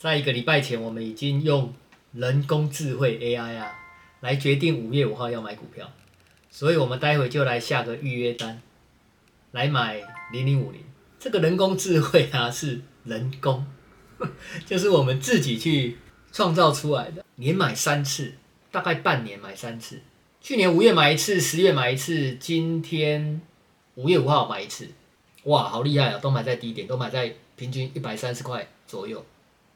[0.00, 1.74] 在一个礼拜前，我们已经用
[2.14, 3.78] 人工智慧 AI 啊，
[4.20, 5.92] 来决定五月五号要买股票，
[6.48, 8.62] 所以我们待会就来下个预约单，
[9.50, 10.00] 来买
[10.32, 10.80] 零零五零。
[11.18, 13.66] 这个人工智慧啊，是人工，
[14.64, 15.98] 就是我们自己去
[16.32, 17.22] 创造出来的。
[17.34, 18.32] 年买三次，
[18.70, 20.00] 大概半年买三次。
[20.40, 23.42] 去年五月买一次，十月买一次，今天
[23.96, 24.88] 五月五号买一次。
[25.44, 26.18] 哇，好厉害啊！
[26.18, 29.22] 都买在低点，都买在平均一百三十块左右。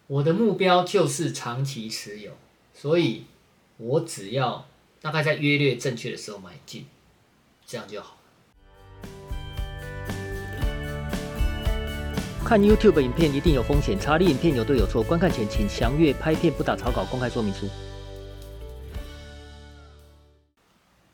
[0.07, 2.33] 我的目标就是长期持有，
[2.75, 3.25] 所以
[3.79, 4.67] 我只要
[5.01, 6.85] 大概在约略正确的时候买进，
[7.65, 8.19] 这样就好。
[12.45, 17.67] 看 YouTube 影片一定有风险，查理影片有对有错，观看前请详阅拍片不打草稿公开说明书。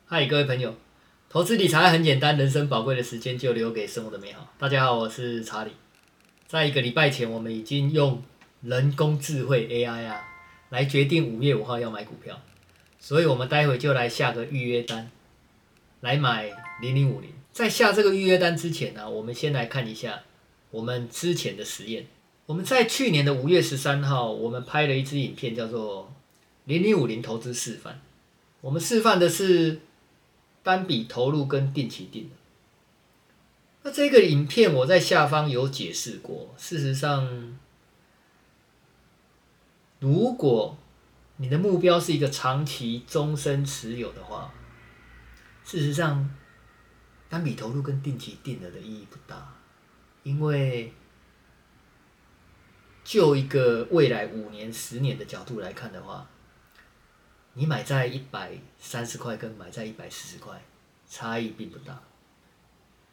[0.04, 0.74] 嗨，各位朋友，
[1.28, 4.52] 投资理财很简单，人生宝贵的时间就留给生活的美好。
[4.58, 5.70] 大家好，我是查理。
[6.48, 8.20] 在一个礼拜前，我们已经用
[8.62, 10.22] 人工智慧 AI 啊，
[10.68, 12.38] 来决定五月五号要买股票，
[12.98, 15.10] 所以我们待会就来下个预约单，
[16.00, 16.50] 来买
[16.82, 17.30] 零零五零。
[17.52, 20.20] 在下这个预约单之前呢，我们先来看一下
[20.70, 22.06] 我们之前的实验。
[22.44, 26.12] 我们在去年的五月十三号，我们拍了一支影片，叫做
[26.66, 28.00] 零零五零投资示范。
[28.60, 29.80] 我们示范的是
[30.62, 32.30] 单笔投入跟定期定。
[33.82, 37.56] 那这个影片我在下方有解释过，事实上。
[40.00, 40.76] 如果
[41.36, 44.52] 你的目标是一个长期终身持有的话，
[45.62, 46.28] 事实上，
[47.28, 49.54] 单笔投入跟定期定额的意义不大，
[50.22, 50.92] 因为
[53.04, 56.26] 就一个未来五年、十年的角度来看的话，
[57.52, 60.62] 你买在一百三十块跟买在一百四十块
[61.06, 62.00] 差异并不大。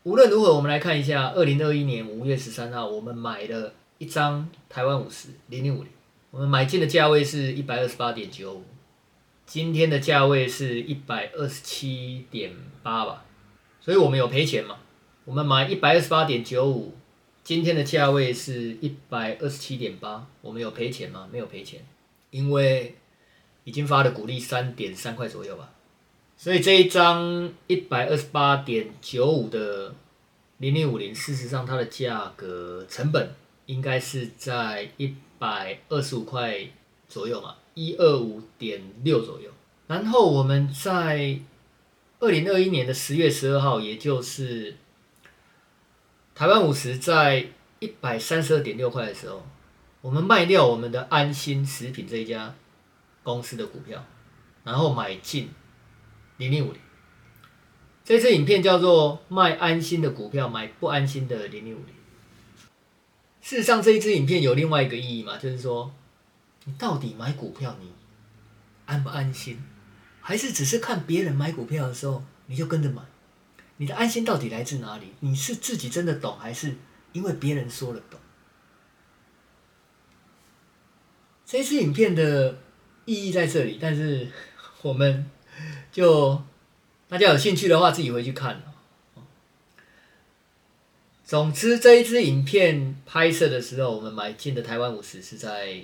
[0.03, 5.91] 无论如何，我们来看一下二零二一年五月十三号，我们买了一张台湾五十零零五零。
[6.37, 8.63] 我们买进的价位是一百二十八点九五，
[9.47, 13.25] 今天的价位是一百二十七点八吧，
[13.81, 14.77] 所以我们有赔钱嘛？
[15.25, 16.93] 我们买一百二十八点九五，
[17.43, 21.27] 今天的价位是一百二十七点八，我们有赔钱吗？
[21.31, 21.83] 没有赔钱，
[22.29, 22.93] 因为
[23.63, 25.71] 已经发了股利三点三块左右吧，
[26.37, 29.95] 所以这一张一百二十八点九五的
[30.59, 33.31] 零零五零，事实上它的价格成本
[33.65, 35.15] 应该是在一。
[35.39, 36.59] 百二十五块
[37.07, 39.51] 左右嘛，一二五点六左右。
[39.87, 41.39] 然后我们在
[42.19, 44.75] 二零二一年的十月十二号，也就是
[46.35, 47.47] 台湾五十在
[47.79, 49.45] 一百三十二点六块的时候，
[50.01, 52.55] 我们卖掉我们的安心食品这一家
[53.23, 54.03] 公司的股票，
[54.63, 55.49] 然后买进
[56.37, 56.81] 零零五零。
[58.03, 61.93] 这支影片叫做“卖安心的股票，买不安心的零零五零”。
[63.47, 65.89] 事实上，这一支影片有另外一个意义嘛，就是说，
[66.65, 67.93] 你到底买股票你
[68.85, 69.63] 安不安心，
[70.19, 73.01] 还是只是看别人买股票的时候你就跟着买？
[73.77, 75.13] 你的安心到底来自哪里？
[75.21, 76.75] 你是自己真的懂，还是
[77.13, 78.19] 因为别人说了懂？
[81.45, 82.59] 这一支影片的
[83.05, 84.29] 意义在这里，但是
[84.81, 85.25] 我们
[85.89, 86.43] 就
[87.07, 88.61] 大家有兴趣的话，自己回去看。
[91.27, 95.77] 总之，这一支影片拍摄的时候，我们买进的台湾五十是在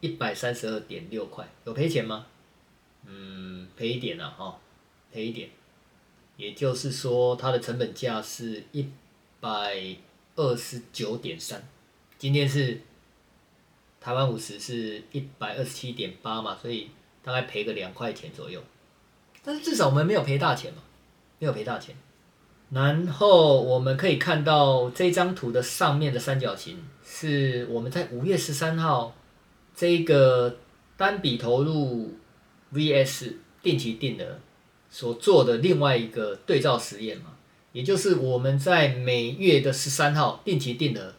[0.00, 2.26] 一百三十二点六块，有赔钱吗？
[3.06, 4.58] 嗯，赔一点了哈，
[5.12, 5.48] 赔一点。
[6.36, 8.88] 也就是说，它的成本价是一
[9.38, 9.96] 百
[10.34, 11.62] 二十九点三，
[12.18, 12.80] 今天是
[14.00, 16.90] 台湾五十是一百二十七点八嘛，所以
[17.22, 18.60] 大概赔个两块钱左右。
[19.44, 20.82] 但是至少我们没有赔大钱嘛，
[21.38, 21.94] 没有赔大钱。
[22.74, 29.14] 然后我们可以看到这张图的上面的三角形，是我们在五月十三号
[29.76, 30.56] 这个
[30.96, 32.14] 单笔投入
[32.72, 34.40] vs 定期定额
[34.90, 37.36] 所做的另外一个对照实验嘛，
[37.70, 41.14] 也就是我们在每月的十三号定期定额，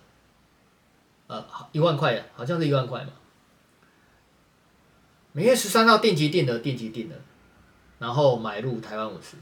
[1.28, 3.14] 呃，一万块，好像是一万块嘛，
[5.32, 7.16] 每月十三号定期定额，定期定额，
[8.00, 9.38] 然后买入台湾五十。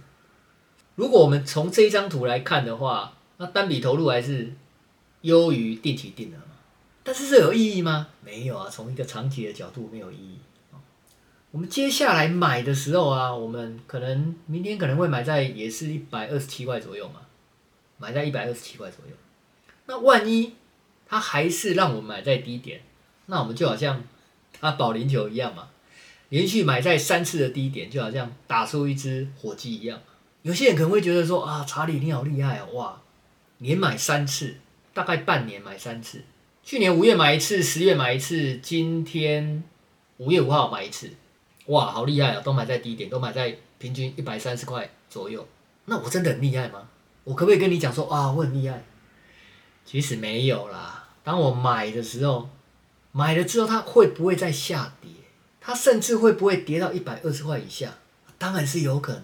[0.95, 4.54] 如果我们从这一张图来看的话，那单笔投入还是
[5.22, 6.56] 优于定期定额嘛？
[7.04, 8.07] 但是这有意义吗？
[8.24, 10.38] 没有啊，从一个长期的角度没有意义。
[11.51, 17.22] 我们接下来买的时候啊，我们可能明天可能会买在也是一百二十七块左右嘛，
[17.98, 19.16] 买在一百二十七块左右。
[19.86, 20.54] 那万一
[21.07, 22.81] 它还是让我们买在低点，
[23.28, 24.04] 那我们就好像
[24.60, 25.68] 打保龄球一样嘛，
[26.30, 30.00] 连续买在三次的低点，就好像打出一支火鸡一样。
[30.44, 33.01] 有些人可能会觉得说啊，查理你好厉害哦，哇，
[33.60, 34.56] 年买三次，
[34.94, 36.22] 大概半年买三次，
[36.63, 39.63] 去年五月买一次，十月买一次，今天
[40.18, 41.10] 五月五号买一次，
[41.68, 42.42] 哇，好厉害啊！
[42.42, 45.48] 都买在低点，都买在平均一百三十块左右。
[45.86, 46.89] 那我真的很厉害吗？
[47.24, 48.84] 我可不可以跟你讲说啊，我很厉害？
[49.86, 51.07] 其实没有啦。
[51.24, 52.50] 当我买的时候，
[53.13, 55.10] 买了之后，它会不会再下跌？
[55.62, 57.94] 它甚至会不会跌到一百二十块以下？
[58.38, 59.24] 当然是有可能。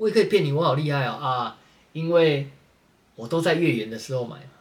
[0.00, 1.58] 我也可以骗你，我好厉害哦啊！
[1.92, 2.48] 因为
[3.16, 4.52] 我都在月圆的时候买嘛。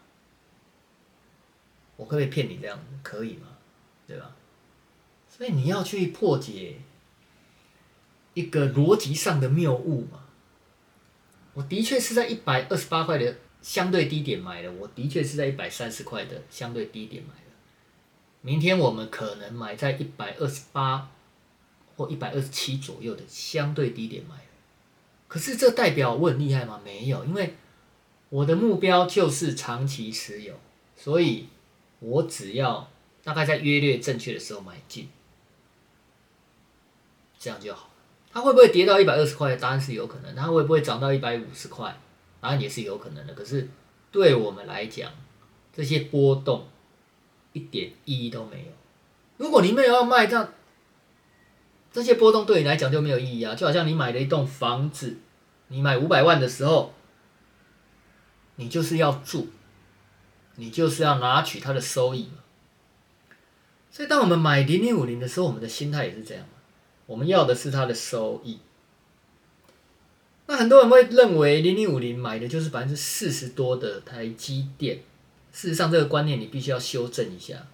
[1.95, 2.77] 我可不可以骗你这样？
[3.01, 3.47] 可以吗？
[4.05, 4.35] 对吧？
[5.29, 6.79] 所以你要去破解
[8.33, 10.25] 一个逻辑上的谬误嘛。
[11.53, 17.51] 我的确是在一百二十八块的相对低点买的，我的确是在一百三十块的相对低点买的。
[18.41, 21.09] 明天我们可能买在一百二十八
[21.95, 24.35] 或一百二十七左右的相对低点买。
[25.29, 26.81] 可是这代表我很厉害吗？
[26.83, 27.55] 没有，因为
[28.29, 30.53] 我的目标就是长期持有，
[30.97, 31.47] 所以
[31.99, 32.89] 我只要
[33.23, 35.07] 大概在约略正确的时候买进，
[37.39, 37.89] 这样就好。
[38.31, 39.55] 它会不会跌到一百二十块？
[39.55, 40.35] 答案是有可能。
[40.35, 41.97] 它会不会涨到一百五十块？
[42.41, 43.33] 答案也是有可能的。
[43.33, 43.67] 可是
[44.11, 45.11] 对我们来讲，
[45.73, 46.67] 这些波动
[47.53, 48.71] 一点意义都没有。
[49.37, 50.53] 如果你没有要卖，这样
[51.91, 53.55] 这些波动对你来讲就没有意义啊！
[53.55, 55.17] 就好像你买了一栋房子，
[55.69, 56.93] 你买五百万的时候，
[58.57, 59.47] 你就是要住，
[60.55, 62.29] 你就是要拿取它的收益。
[63.91, 66.45] 所以，当我们买零零五零的时候，我们的心态也是这样。
[67.07, 68.59] 我们要的是它的收益。
[70.45, 74.99] 那很多人会认为零零五零买的就是百分之四十多的台积电。
[75.51, 77.65] 事实上，这个观念你必须要修正一下。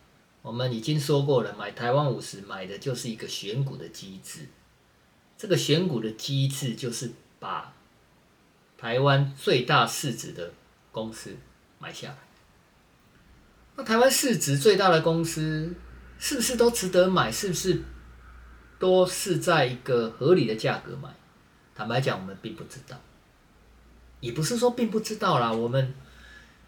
[0.45, 4.41] 我们已经说过了，买台湾五十买的就是一个选股的机制。
[5.35, 7.73] 这个选股的机制就是把
[8.77, 10.53] 台湾最大市值的
[10.91, 11.35] 公司
[11.79, 12.17] 买下来。
[13.75, 15.73] 那台湾市值最大的公司
[16.19, 17.31] 是不是都值得买？
[17.31, 17.81] 是不是？
[18.77, 21.09] 都是在一个合理的价格买，
[21.73, 22.95] 坦白讲，我们并不知道，
[24.19, 25.95] 也不是说并不知道啦，我们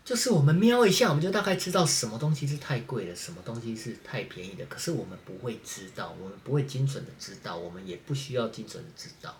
[0.07, 4.65] 就是我们瞄一下，我们就大概知道什么东西是太贵了，什么东西是太便宜的。
[4.67, 9.35] 可是我们不会知道，我们不会精准的知道，我们也不需要精准的知道。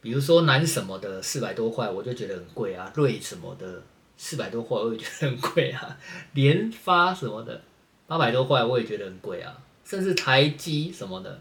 [0.00, 3.82] 比如说南什么的四百多块，我就觉得很贵啊；瑞什么的
[4.16, 5.98] 四百多块，我也觉得很贵啊；
[6.32, 7.60] 联发什么的
[8.06, 9.54] 八百多块，我也觉得很贵啊。
[9.84, 11.38] 甚至台积什么的，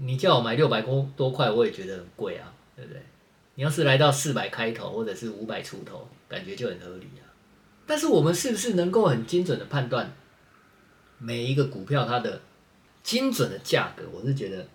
[0.00, 3.02] 你叫我买六百多多块，我也觉得很贵啊，对不对？
[3.56, 7.26] 你要是来到四百开头或者是五百出头，感觉就很合理啊。
[7.86, 10.14] 但是我们是不是能够很精准的判断
[11.18, 12.40] 每一个股票它的
[13.02, 14.04] 精准的价格？
[14.12, 14.68] 我是觉得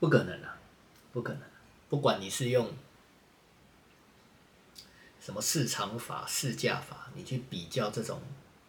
[0.00, 0.58] 不可能啊，
[1.12, 1.42] 不可能。
[1.88, 2.72] 不管你是用。
[5.20, 8.18] 什么市场法、市价法，你去比较这种。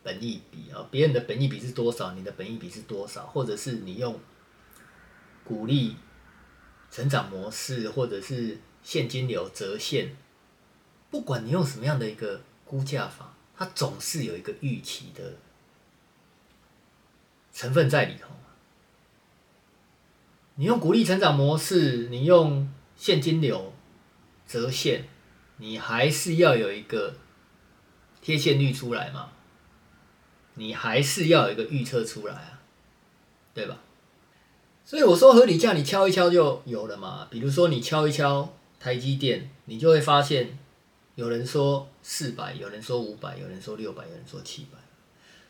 [0.03, 2.11] 本益比啊，别人的本益比是多少？
[2.11, 3.25] 你的本益比是多少？
[3.27, 4.19] 或者是你用
[5.45, 5.95] 股利
[6.91, 10.15] 成长模式，或者是现金流折现，
[11.11, 15.35] 不管你用什么样的一个估价法，它总是有一个预期的
[17.53, 18.29] 成分在里头。
[20.55, 23.73] 你用股利成长模式，你用现金流
[24.45, 25.07] 折现，
[25.57, 27.15] 你还是要有一个
[28.21, 29.31] 贴现率出来嘛？
[30.55, 32.59] 你还是要有一个预测出来啊，
[33.53, 33.79] 对吧？
[34.89, 37.27] 所以我说合理价，你敲一敲就有了嘛。
[37.29, 40.57] 比如说你敲一敲台积电，你就会发现
[41.13, 44.79] 有人说四百，有人说五百，有人说六百，有人说七百。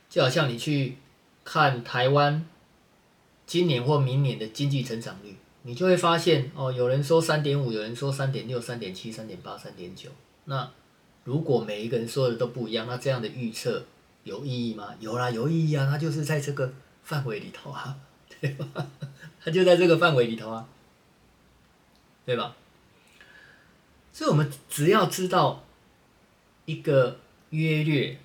[0.10, 0.98] 就好像你去
[1.46, 2.46] 看台湾
[3.46, 10.10] 今年或明年的经济成长率，你就会发现哦，有人说三点五，有人说三点六、三点七、三点八、三点九。
[10.44, 10.70] 那
[11.24, 13.86] 如果每一个人说的都不一样，那这样的预测。
[14.26, 14.90] 有意义吗？
[15.00, 15.88] 有啦，有意义啊！
[15.90, 17.96] 它就是在这个范围里头啊，
[18.42, 18.86] 对吧？
[19.52, 20.68] 就在这个范围里头啊，
[22.26, 22.56] 对吧？
[24.12, 25.64] 所以，我们只要知道
[26.66, 27.20] 一个
[27.52, 28.20] 约略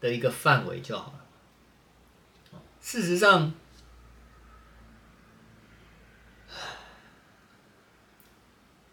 [0.00, 1.24] 的一个范围就好了。
[2.80, 3.52] 事实上，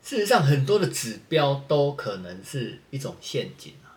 [0.01, 3.95] 事实上，很多的指标都可能是一种陷阱啊。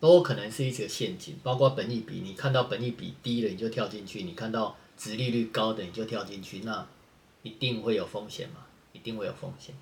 [0.00, 6.86] 都可能是一个陷阱，包括本益比，你看到本益比低了你就跳进去，你看到殖利率高的你就跳进去，那
[7.42, 8.66] 一定会有风险嘛？
[8.92, 9.74] 一定会有风险。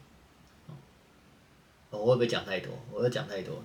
[1.91, 2.73] 我会不会讲太多？
[2.91, 3.65] 我会讲太多了。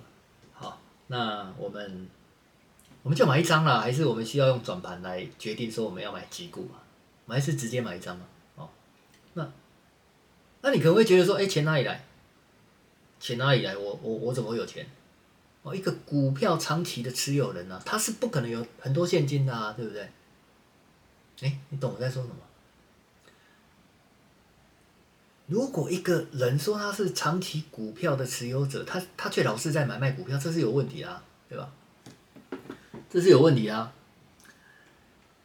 [0.52, 2.06] 好，那我们
[3.02, 6.80] 我们就买一张啦，还是我们需要用转盘来决定说我们要买几股嘛？
[7.24, 8.26] 我们还是直接买一张嘛？
[8.56, 8.68] 哦，
[9.32, 9.50] 那
[10.60, 12.04] 那你可能会觉得说，哎，钱哪里来？
[13.18, 13.74] 钱哪里来？
[13.74, 14.86] 我我我怎么会有钱？
[15.62, 20.06] 哦，一个股票长期的持有人啊，他是不可能有很多现金的啊，对不对？
[21.40, 22.34] 哎，你懂我在说什么？
[25.46, 31.72] 如果一个人说他是长期股票的持有者，他他却老是在买卖股票，这是有问题啊，对吧？
[33.08, 33.92] 这是有问题啊。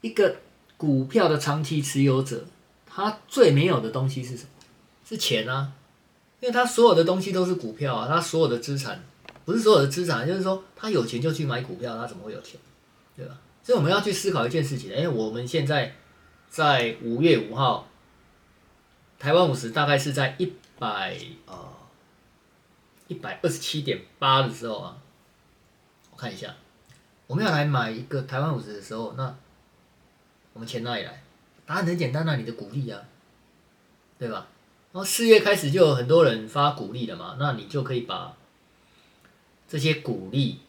[0.02, 0.36] 一个
[0.76, 2.46] 股票的长期持有者，
[2.86, 4.50] 他最没有的东西是什么？
[5.06, 5.74] 是钱啊，
[6.42, 9.02] 因为他所有的东西都是股票啊，他所有的资产
[9.46, 12.60] 不是所有的资产，就是说他有钱就去买股票，他怎么会有钱？
[13.16, 13.40] 对吧？
[13.64, 15.96] 所以我们要去思考一件事情，哎，我们现在
[16.50, 17.88] 在五月五号。
[19.20, 21.72] 台湾五十大概是在一百啊
[23.08, 24.98] 一百二十七点八的时候啊，
[26.12, 26.54] 我看一下，
[27.28, 29.34] 我们要来买一个台湾五十的时候，那
[30.52, 31.24] 我们钱哪里来？
[31.66, 33.02] 答案很简单啊，你的股利啊，
[34.20, 34.46] 对吧？
[34.92, 38.36] 然后四月开始就有很多人发股利了嘛，那你就可以把
[39.70, 40.60] 这些股利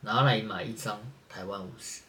[0.00, 2.00] 拿来买一张台湾五十。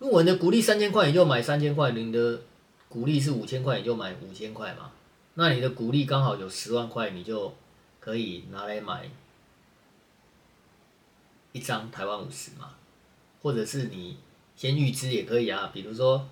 [0.00, 2.40] 如果你的股利三千块，你就买三千块，你的。
[2.88, 4.90] 股利是五千块，你就买五千块嘛。
[5.34, 7.54] 那你的股利刚好有十万块，你就
[8.00, 9.08] 可以拿来买
[11.52, 12.74] 一张台湾五十嘛。
[13.42, 14.16] 或者是你
[14.56, 16.28] 先预支也可以啊，比如说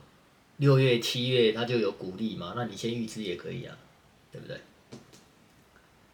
[0.57, 3.79] 六月、七月它就有股利嘛，那你先预支也可以啊，
[4.33, 4.61] 对不对？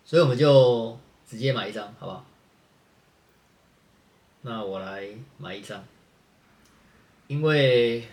[0.04, 2.26] 所以我们就直接买一张，好不好？
[4.42, 5.08] 那我来
[5.38, 5.82] 买一张，
[7.26, 8.08] 因为。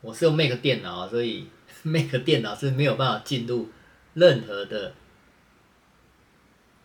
[0.00, 1.48] 我是用 Mac 电脑，所以
[1.82, 3.68] Mac 电脑是没有办法进入
[4.14, 4.94] 任何的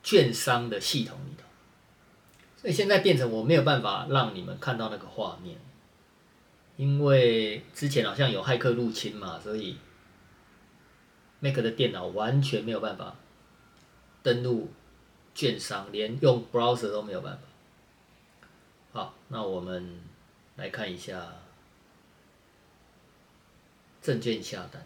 [0.02, 1.44] 券商的系统里头，
[2.60, 5.58] 所以现在变成我没有办法让你们看到那个画面，
[6.76, 9.78] 因为之前好像有骇客入侵嘛，所以
[11.40, 13.16] Mac 的电脑完全没有办法
[14.24, 14.72] 登录
[15.36, 19.00] 券商，连用 Browser 都没有办法。
[19.00, 20.00] 好，那我们
[20.56, 21.34] 来看一下。
[24.02, 24.86] 证券下单，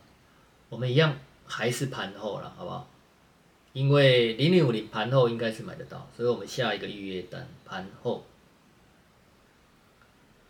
[0.70, 2.88] 我们一样还是盘后了，好不好？
[3.74, 8.24] 因为零零五零盘后应该是买得到，所以我们下一个预约单盘后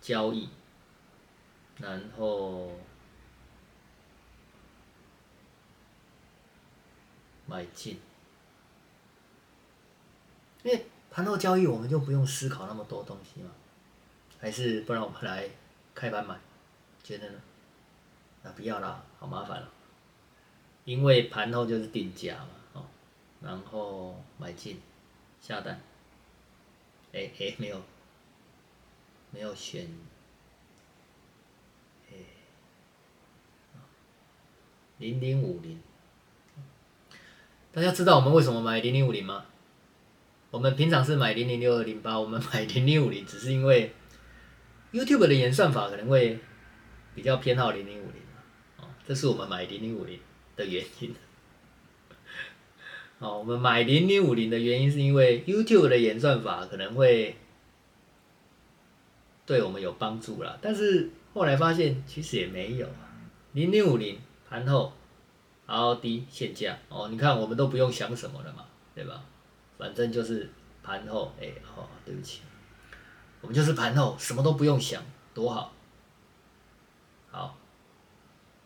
[0.01, 0.49] 交易，
[1.77, 2.73] 然后
[7.45, 7.97] 买进。
[10.63, 13.49] 因为盘后交易，我们就不用思考那么多东西嘛，
[14.47, 15.43] 还是不然我们来
[15.93, 16.33] 开盘买，
[17.03, 17.35] 觉得呢？
[18.43, 19.69] 那不要啦，好麻烦了，
[20.85, 22.85] 因为盘后就是定价嘛，哦，
[23.41, 24.79] 然后买进，
[25.41, 25.81] 下单，
[27.11, 27.81] 哎哎，没有，
[29.31, 29.85] 没有选，
[32.09, 32.15] 哎，
[34.99, 35.81] 零零五零，
[37.73, 39.43] 大家知道我们为什么买零零五零吗？
[40.51, 43.93] 我们平常是买零零六二零八，我们买零零五零只是因为
[44.91, 46.39] YouTube 的演算法可能会
[47.15, 48.87] 比较偏好零零五零。
[49.05, 50.19] 这是我们买零零五零
[50.55, 51.13] 的原因。
[53.19, 57.35] 哦，我们买零零五零的原因是因为 YouTube 的演算法可能会
[59.45, 63.07] 对我们有帮助啦，但是后来发现其实也没有啊。
[63.53, 64.93] 零零五零盘后
[65.67, 69.23] ，RD 现价哦，你看我们都不用想什么了嘛，对吧？
[69.77, 70.49] 反正就是
[70.83, 72.41] 盘后，哎，哦，对不起，
[73.41, 75.01] 我们就是盘后，什么都不用想，
[75.33, 75.73] 多好，
[77.29, 77.55] 好。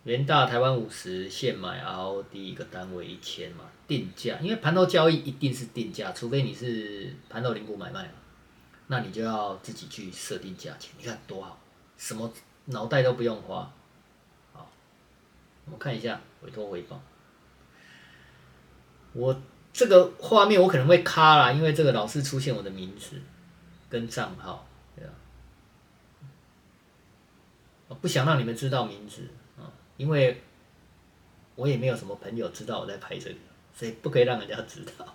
[0.04, 8.14] 元大台湾五十现买 ROD 一个单位一千嘛，定价，因为盘后交易一定是定价，除非你是盘后零股买卖嘛，
[8.88, 10.92] 那你就要自己去设定价钱。
[10.98, 11.60] 你看多好，
[11.98, 12.34] 什么
[12.66, 13.72] 脑袋都不用花。
[14.54, 14.68] 好，
[15.66, 17.00] 我们看一下委托回报。
[19.14, 19.40] 我
[19.72, 23.22] 这个画面我可能会卡啦，因为这个老是出现我的名字
[23.92, 25.12] 跟账号，对吧？
[27.90, 29.28] 我不想让你们知道名字
[29.60, 29.68] 啊。
[29.98, 30.42] 因为
[31.56, 33.36] 我也没有什么朋友知道我在拍这个，
[33.76, 35.14] 所以不可以让人家知道。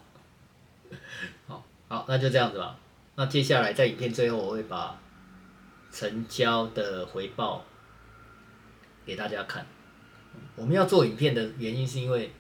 [1.49, 2.79] 好，好，那就这样子吧。
[3.15, 5.01] 那接下来在影片最后，我会把
[5.91, 7.65] 成交的回报
[9.07, 9.67] 给大家看。
[10.55, 12.31] 我们要做影片的原因是因为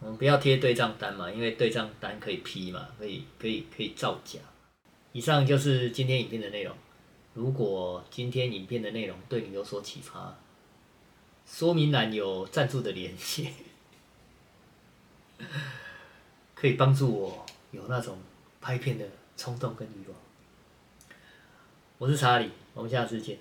[0.00, 4.40] 我们不要贴对账单嘛，因为对账单可以批嘛，可以可以可以造假。
[5.12, 6.74] 以上就是今天影片的内容。
[7.34, 10.36] 如果今天影片的内容对你有所启发，
[11.46, 13.50] 说明栏有赞助的联系，
[16.54, 18.18] 可以帮助我有那种
[18.60, 20.16] 拍片的冲动跟欲望。
[21.98, 23.38] 我是查理，我们下次见。